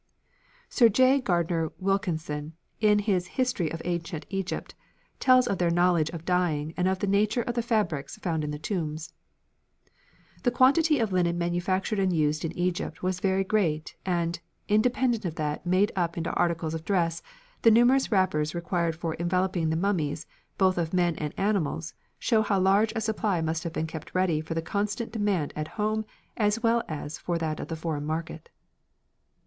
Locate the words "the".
6.97-7.05, 7.53-7.61, 8.49-8.57, 10.41-10.49, 17.61-17.69, 19.69-19.75, 24.55-24.63, 27.67-27.75